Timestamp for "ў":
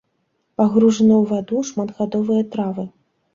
1.23-1.25